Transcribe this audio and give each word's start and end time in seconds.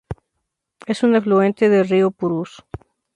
Es 0.87 1.03
un 1.03 1.13
afluente 1.13 1.69
del 1.69 1.87
río 1.87 2.09
Purús. 2.09 2.65